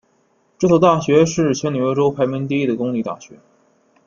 [0.57, 3.39] 这所大学是全纽约州排名第一的公立大学。